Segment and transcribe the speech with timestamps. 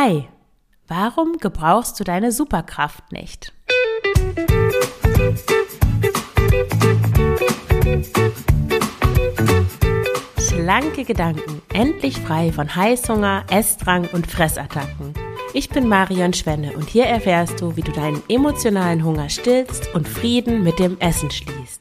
[0.00, 0.28] Hi,
[0.86, 3.52] warum gebrauchst du deine Superkraft nicht?
[10.38, 15.14] Schlanke Gedanken, endlich frei von Heißhunger, Essdrang und Fressattacken.
[15.52, 20.06] Ich bin Marion Schwenne und hier erfährst du, wie du deinen emotionalen Hunger stillst und
[20.06, 21.77] Frieden mit dem Essen schließt.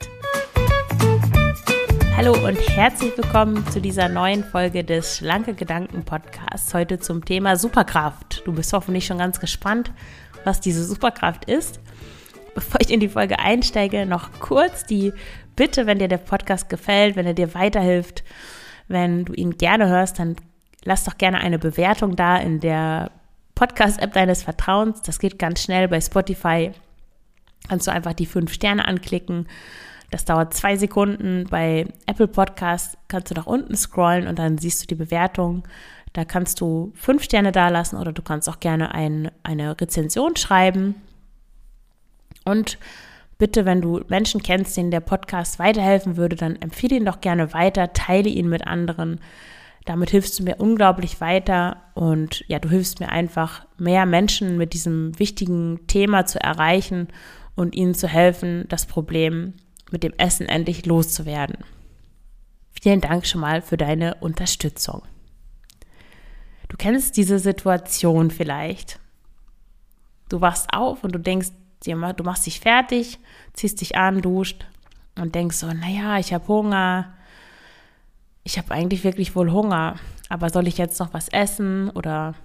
[2.18, 6.73] Hallo und herzlich willkommen zu dieser neuen Folge des Schlanke Gedanken Podcasts.
[6.73, 8.41] Heute zum Thema Superkraft.
[8.43, 9.91] Du bist hoffentlich schon ganz gespannt,
[10.44, 11.80] was diese Superkraft ist.
[12.55, 15.13] Bevor ich in die Folge einsteige, noch kurz die
[15.55, 18.23] Bitte, wenn dir der Podcast gefällt, wenn er dir weiterhilft,
[18.88, 20.38] wenn du ihn gerne hörst, dann
[20.84, 23.11] lass doch gerne eine Bewertung da in der
[23.53, 25.03] Podcast-App deines Vertrauens.
[25.03, 26.72] Das geht ganz schnell bei Spotify.
[27.70, 29.45] Kannst du einfach die fünf Sterne anklicken
[30.09, 31.45] das dauert zwei Sekunden.
[31.49, 35.63] Bei Apple Podcasts kannst du nach unten scrollen und dann siehst du die Bewertung.
[36.13, 40.95] Da kannst du fünf Sterne dalassen oder du kannst auch gerne ein, eine Rezension schreiben.
[42.45, 42.77] Und
[43.38, 47.53] bitte, wenn du Menschen kennst, denen der Podcast weiterhelfen würde, dann empfehle ihn doch gerne
[47.53, 49.19] weiter, teile ihn mit anderen.
[49.86, 54.73] Damit hilfst du mir unglaublich weiter und ja, du hilfst mir einfach, mehr Menschen mit
[54.73, 57.09] diesem wichtigen Thema zu erreichen
[57.55, 59.53] und ihnen zu helfen, das Problem
[59.91, 61.63] mit dem Essen endlich loszuwerden.
[62.81, 65.03] Vielen Dank schon mal für deine Unterstützung.
[66.67, 68.99] Du kennst diese Situation vielleicht.
[70.30, 71.49] Du wachst auf und du denkst,
[71.83, 73.19] du machst dich fertig,
[73.53, 74.65] ziehst dich an, duscht
[75.15, 77.13] und denkst so, naja, ich habe Hunger.
[78.43, 79.95] Ich habe eigentlich wirklich wohl Hunger.
[80.30, 82.35] Aber soll ich jetzt noch was essen oder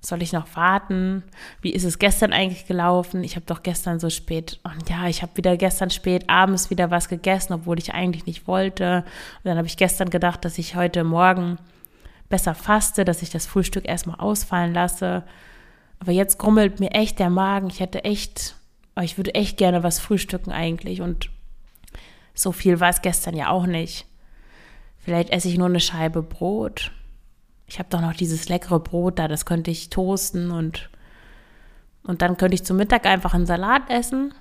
[0.00, 1.24] soll ich noch warten?
[1.60, 3.24] Wie ist es gestern eigentlich gelaufen?
[3.24, 6.90] Ich habe doch gestern so spät, und ja, ich habe wieder gestern spät abends wieder
[6.90, 9.04] was gegessen, obwohl ich eigentlich nicht wollte.
[9.38, 11.58] Und dann habe ich gestern gedacht, dass ich heute Morgen
[12.28, 15.24] besser faste, dass ich das Frühstück erstmal ausfallen lasse.
[15.98, 17.68] Aber jetzt grummelt mir echt der Magen.
[17.68, 18.54] Ich hätte echt,
[19.02, 21.00] ich würde echt gerne was frühstücken eigentlich.
[21.00, 21.30] Und
[22.34, 24.06] so viel war es gestern ja auch nicht.
[24.98, 26.92] Vielleicht esse ich nur eine Scheibe Brot
[27.68, 30.88] ich habe doch noch dieses leckere Brot da, das könnte ich toasten und,
[32.02, 34.32] und dann könnte ich zum Mittag einfach einen Salat essen.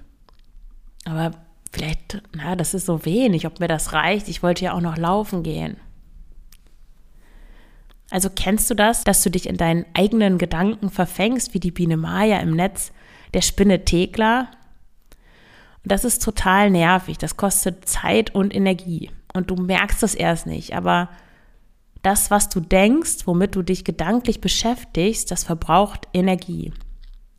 [1.04, 1.32] Aber
[1.72, 4.30] vielleicht, na, das ist so wenig, ob mir das reicht.
[4.30, 5.78] Ich wollte ja auch noch laufen gehen.
[8.10, 11.98] Also kennst du das, dass du dich in deinen eigenen Gedanken verfängst, wie die Biene
[11.98, 12.94] Maya im Netz,
[13.34, 14.50] der Spinne Thekla?
[15.84, 17.18] Und das ist total nervig.
[17.18, 19.12] Das kostet Zeit und Energie.
[19.34, 20.74] Und du merkst es erst nicht.
[20.74, 21.10] Aber
[22.08, 26.72] das, was du denkst, womit du dich gedanklich beschäftigst, das verbraucht Energie.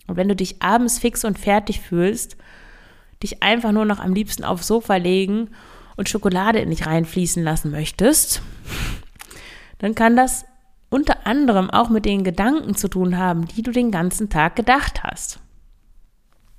[0.06, 2.36] Und wenn du dich abends fix und fertig fühlst,
[3.22, 5.48] dich einfach nur noch am liebsten aufs Sofa legen
[5.96, 8.42] und Schokolade in dich reinfließen lassen möchtest,
[9.78, 10.44] dann kann das
[10.90, 15.02] unter anderem auch mit den Gedanken zu tun haben, die du den ganzen Tag gedacht
[15.02, 15.40] hast.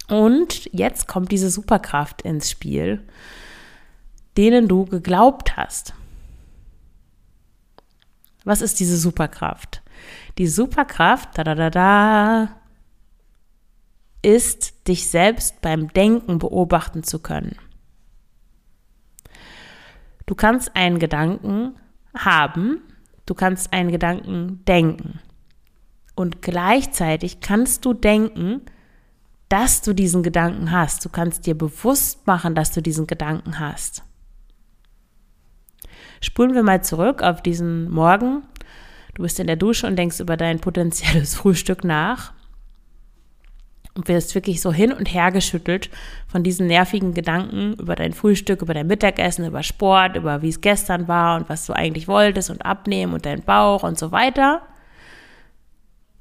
[0.08, 3.08] Und jetzt kommt diese Superkraft ins Spiel,
[4.36, 5.94] denen du geglaubt hast.
[8.49, 9.83] Was ist diese Superkraft?
[10.39, 12.49] Die Superkraft, da da da da,
[14.23, 17.57] ist, dich selbst beim Denken beobachten zu können.
[20.25, 21.75] Du kannst einen Gedanken
[22.17, 22.81] haben,
[23.27, 25.19] du kannst einen Gedanken denken.
[26.16, 28.61] Und gleichzeitig kannst du denken,
[29.47, 31.05] dass du diesen Gedanken hast.
[31.05, 34.01] Du kannst dir bewusst machen, dass du diesen Gedanken hast.
[36.22, 38.44] Spulen wir mal zurück auf diesen Morgen.
[39.13, 42.34] Du bist in der Dusche und denkst über dein potenzielles Frühstück nach
[43.96, 45.90] und wirst wirklich so hin und her geschüttelt
[46.28, 50.62] von diesen nervigen Gedanken über dein Frühstück, über dein Mittagessen, über Sport, über wie es
[50.62, 54.62] gestern war und was du eigentlich wolltest und abnehmen und deinen Bauch und so weiter.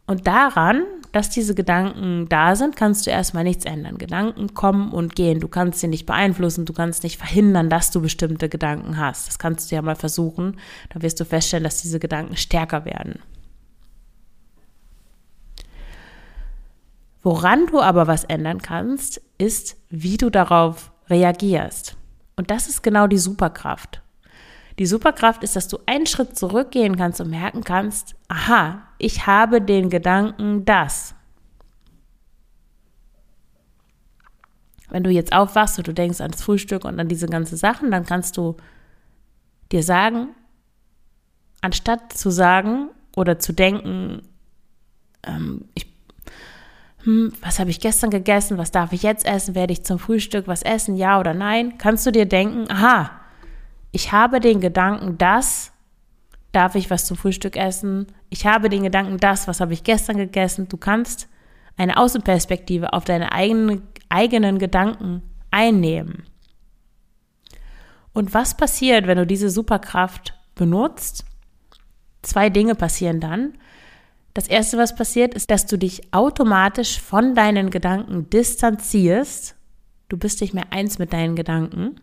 [0.06, 3.98] Und daran, dass diese Gedanken da sind, kannst du erstmal nichts ändern.
[3.98, 5.40] Gedanken kommen und gehen.
[5.40, 9.28] Du kannst sie nicht beeinflussen, du kannst nicht verhindern, dass du bestimmte Gedanken hast.
[9.28, 10.58] Das kannst du ja mal versuchen.
[10.90, 13.20] Da wirst du feststellen, dass diese Gedanken stärker werden.
[17.22, 21.96] Woran du aber was ändern kannst, ist, wie du darauf reagierst.
[22.36, 24.02] Und das ist genau die Superkraft.
[24.78, 29.60] Die Superkraft ist, dass du einen Schritt zurückgehen kannst und merken kannst, aha, ich habe
[29.60, 31.14] den Gedanken das.
[34.88, 38.06] Wenn du jetzt aufwachst und du denkst ans Frühstück und an diese ganzen Sachen, dann
[38.06, 38.56] kannst du
[39.72, 40.28] dir sagen,
[41.60, 44.22] anstatt zu sagen oder zu denken,
[45.24, 45.92] ähm, ich,
[47.02, 50.46] hm, was habe ich gestern gegessen, was darf ich jetzt essen, werde ich zum Frühstück
[50.46, 53.17] was essen, ja oder nein, kannst du dir denken, aha,
[53.92, 55.72] ich habe den Gedanken, dass
[56.52, 58.06] darf ich was zum Frühstück essen?
[58.30, 60.68] Ich habe den Gedanken, das, was habe ich gestern gegessen?
[60.68, 61.28] Du kannst
[61.76, 66.24] eine Außenperspektive auf deine eigenen, eigenen Gedanken einnehmen.
[68.12, 71.24] Und was passiert, wenn du diese Superkraft benutzt?
[72.22, 73.56] Zwei Dinge passieren dann.
[74.34, 79.54] Das erste, was passiert, ist, dass du dich automatisch von deinen Gedanken distanzierst.
[80.08, 82.00] Du bist nicht mehr eins mit deinen Gedanken,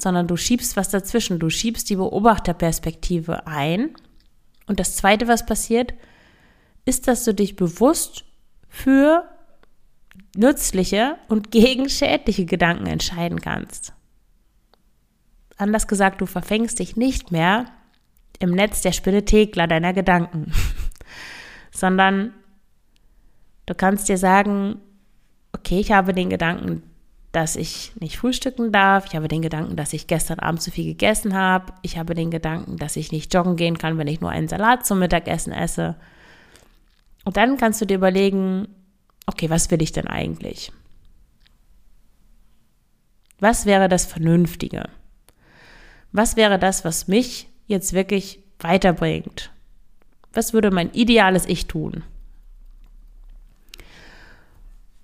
[0.00, 1.38] sondern du schiebst was dazwischen.
[1.38, 3.94] Du schiebst die Beobachterperspektive ein.
[4.66, 5.94] Und das zweite, was passiert,
[6.84, 8.24] ist, dass du dich bewusst
[8.68, 9.28] für
[10.36, 13.92] nützliche und gegen schädliche Gedanken entscheiden kannst.
[15.56, 17.66] Anders gesagt, du verfängst dich nicht mehr
[18.38, 20.52] im Netz der Spinne Thekla deiner Gedanken,
[21.70, 22.32] sondern
[23.66, 24.80] du kannst dir sagen,
[25.52, 26.82] okay, ich habe den Gedanken,
[27.32, 30.84] dass ich nicht frühstücken darf, ich habe den Gedanken, dass ich gestern Abend zu viel
[30.84, 34.30] gegessen habe, ich habe den Gedanken, dass ich nicht joggen gehen kann, wenn ich nur
[34.30, 35.96] einen Salat zum Mittagessen esse.
[37.24, 38.68] Und dann kannst du dir überlegen,
[39.26, 40.72] okay, was will ich denn eigentlich?
[43.38, 44.88] Was wäre das Vernünftige?
[46.12, 49.52] Was wäre das, was mich jetzt wirklich weiterbringt?
[50.32, 52.02] Was würde mein ideales Ich tun?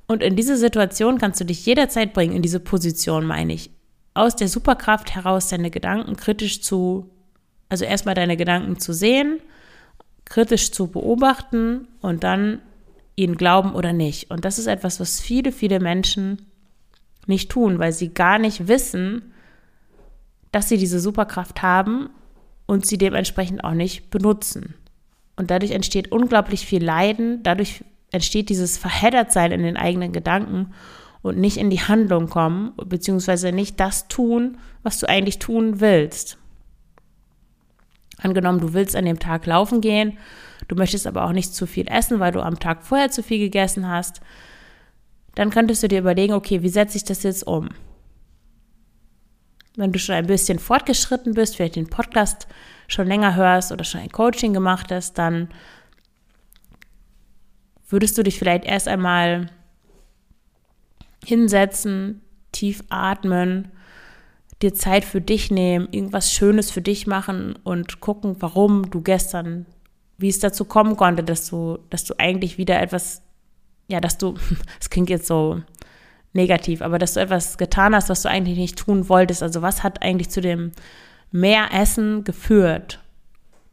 [0.07, 3.71] Und in diese Situation kannst du dich jederzeit bringen, in diese Position, meine ich.
[4.15, 7.11] Aus der Superkraft heraus deine Gedanken kritisch zu,
[7.69, 9.41] also erstmal deine Gedanken zu sehen,
[10.25, 12.61] kritisch zu beobachten und dann
[13.17, 14.31] ihnen glauben oder nicht.
[14.31, 16.47] Und das ist etwas, was viele, viele Menschen
[17.27, 19.33] nicht tun, weil sie gar nicht wissen,
[20.53, 22.11] dass sie diese Superkraft haben
[22.67, 24.75] und sie dementsprechend auch nicht benutzen.
[25.37, 27.85] Und dadurch entsteht unglaublich viel Leiden, dadurch
[28.17, 30.73] entsteht dieses Verheddertsein in den eigenen Gedanken
[31.23, 36.39] und nicht in die Handlung kommen, beziehungsweise nicht das tun, was du eigentlich tun willst.
[38.19, 40.19] Angenommen, du willst an dem Tag laufen gehen,
[40.69, 43.39] du möchtest aber auch nicht zu viel essen, weil du am Tag vorher zu viel
[43.39, 44.21] gegessen hast,
[45.35, 47.69] dann könntest du dir überlegen, okay, wie setze ich das jetzt um?
[49.77, 52.49] Wenn du schon ein bisschen fortgeschritten bist, vielleicht den Podcast
[52.89, 55.49] schon länger hörst oder schon ein Coaching gemacht hast, dann
[57.89, 59.51] würdest du dich vielleicht erst einmal
[61.25, 62.23] hinsetzen,
[62.53, 63.71] tief atmen,
[64.63, 69.67] dir Zeit für dich nehmen, irgendwas Schönes für dich machen und gucken, warum du gestern,
[70.19, 73.23] wie es dazu kommen konnte, dass du, dass du eigentlich wieder etwas,
[73.89, 74.35] ja, dass du,
[74.81, 75.61] es klingt jetzt so
[76.33, 79.43] negativ, aber dass du etwas getan hast, was du eigentlich nicht tun wolltest.
[79.43, 80.73] Also was hat eigentlich zu dem
[81.33, 83.01] Mehressen geführt?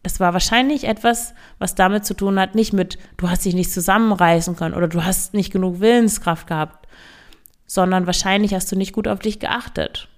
[0.04, 3.72] Das war wahrscheinlich etwas, was damit zu tun hat, nicht mit, du hast dich nicht
[3.72, 6.88] zusammenreißen können oder du hast nicht genug Willenskraft gehabt,
[7.66, 10.10] sondern wahrscheinlich hast du nicht gut auf dich geachtet.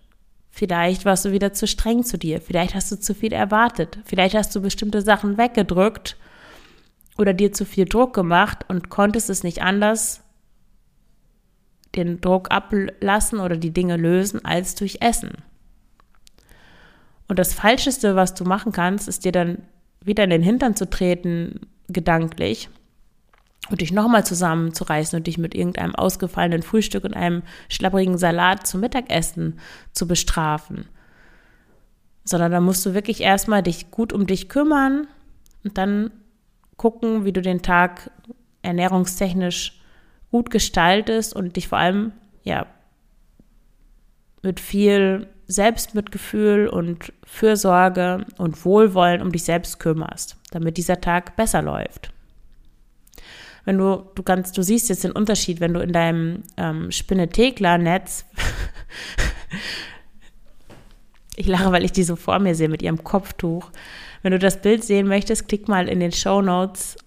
[0.49, 4.35] Vielleicht warst du wieder zu streng zu dir, vielleicht hast du zu viel erwartet, vielleicht
[4.35, 6.17] hast du bestimmte Sachen weggedrückt
[7.17, 10.21] oder dir zu viel Druck gemacht und konntest es nicht anders
[11.95, 15.31] den Druck ablassen oder die Dinge lösen als durch Essen.
[17.27, 19.59] Und das Falscheste, was du machen kannst, ist dir dann
[20.05, 22.69] wieder in den Hintern zu treten, gedanklich,
[23.69, 28.81] und dich nochmal zusammenzureißen und dich mit irgendeinem ausgefallenen Frühstück und einem schlapprigen Salat zum
[28.81, 29.59] Mittagessen
[29.91, 30.87] zu bestrafen.
[32.23, 35.07] Sondern da musst du wirklich erstmal dich gut um dich kümmern
[35.63, 36.11] und dann
[36.77, 38.11] gucken, wie du den Tag
[38.61, 39.81] ernährungstechnisch
[40.31, 42.12] gut gestaltest und dich vor allem,
[42.43, 42.67] ja,
[44.43, 51.61] mit viel Selbstmitgefühl und Fürsorge und Wohlwollen um dich selbst kümmerst, damit dieser Tag besser
[51.61, 52.11] läuft.
[53.63, 58.25] Wenn du, du kannst, du siehst jetzt den Unterschied, wenn du in deinem ähm, Spinne-Thekla-Netz,
[61.35, 63.71] ich lache, weil ich die so vor mir sehe mit ihrem Kopftuch.
[64.21, 66.97] Wenn du das Bild sehen möchtest, klick mal in den Show Notes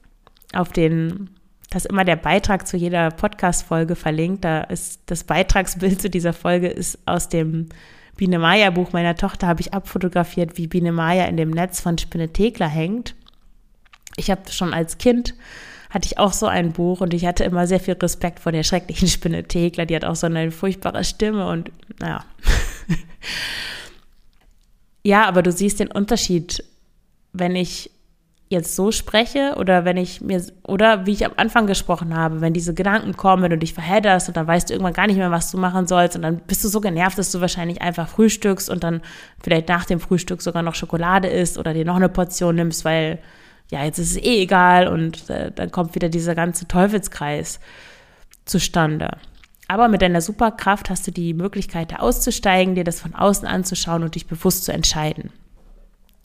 [0.53, 1.31] auf den
[1.71, 4.45] da ist immer der Beitrag zu jeder Podcast-Folge verlinkt.
[4.45, 7.69] Da ist das Beitragsbild zu dieser Folge ist aus dem
[8.19, 11.97] Biene Maya Buch meiner Tochter habe ich abfotografiert, wie Biene Maya in dem Netz von
[11.97, 13.15] Spinne Thekla hängt.
[14.17, 15.35] Ich habe schon als Kind
[15.91, 18.63] hatte ich auch so ein Buch und ich hatte immer sehr viel Respekt vor der
[18.63, 19.87] schrecklichen Spinne Thekla.
[19.87, 22.25] Die hat auch so eine furchtbare Stimme und naja.
[25.03, 26.63] ja, aber du siehst den Unterschied,
[27.33, 27.91] wenn ich
[28.49, 32.55] jetzt so spreche oder wenn ich mir, oder wie ich am Anfang gesprochen habe, wenn
[32.55, 35.51] diese Gedanken kommen und dich verhedderst und dann weißt du irgendwann gar nicht mehr, was
[35.51, 38.85] du machen sollst und dann bist du so genervt, dass du wahrscheinlich einfach frühstückst und
[38.85, 39.03] dann
[39.43, 43.19] vielleicht nach dem Frühstück sogar noch Schokolade isst oder dir noch eine Portion nimmst, weil
[43.71, 47.61] ja, jetzt ist es eh egal und äh, dann kommt wieder dieser ganze Teufelskreis
[48.47, 49.11] zustande.
[49.71, 54.03] Aber mit deiner Superkraft hast du die Möglichkeit, da auszusteigen, dir das von außen anzuschauen
[54.03, 55.31] und dich bewusst zu entscheiden.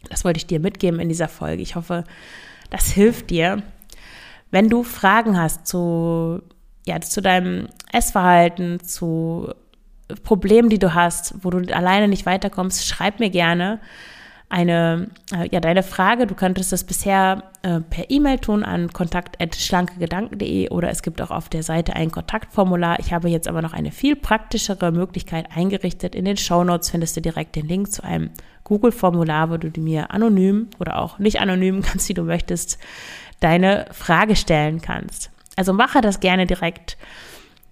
[0.10, 1.62] Das wollte ich dir mitgeben in dieser Folge.
[1.62, 2.04] Ich hoffe,
[2.70, 3.64] das hilft dir.
[4.52, 6.42] Wenn du Fragen hast zu,
[6.86, 9.54] ja, zu deinem Essverhalten, zu
[10.24, 13.80] Problemen, die du hast, wo du alleine nicht weiterkommst, schreib mir gerne
[14.54, 16.28] eine, äh, ja, deine Frage.
[16.28, 21.50] Du könntest das bisher äh, per E-Mail tun an kontakt.schlankegedanken.de oder es gibt auch auf
[21.50, 23.00] der Seite ein Kontaktformular.
[23.00, 26.14] Ich habe jetzt aber noch eine viel praktischere Möglichkeit eingerichtet.
[26.14, 28.30] In den Show Notes findest du direkt den Link zu einem
[28.64, 32.78] Google-Formular, wo du mir anonym oder auch nicht anonym, ganz wie du möchtest,
[33.40, 35.32] deine Frage stellen kannst.
[35.56, 36.98] Also mache das gerne direkt.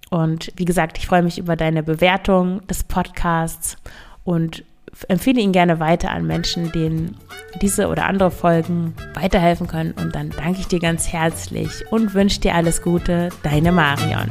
[0.09, 3.77] Und wie gesagt, ich freue mich über deine Bewertung des Podcasts
[4.23, 4.63] und
[5.07, 7.17] empfehle ihn gerne weiter an Menschen, denen
[7.61, 9.93] diese oder andere Folgen weiterhelfen können.
[9.93, 13.29] Und dann danke ich dir ganz herzlich und wünsche dir alles Gute.
[13.43, 14.29] Deine Marion.